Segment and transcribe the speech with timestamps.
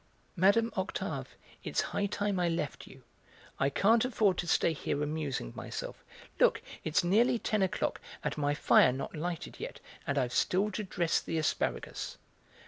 [0.35, 0.69] Mme.
[0.75, 3.03] Octave, it's high time I left you;
[3.59, 6.03] I can't afford to stay here amusing myself;
[6.39, 10.83] look, it's nearly ten o'clock and my fire not lighted yet, and I've still to
[10.83, 12.17] dress the asparagus."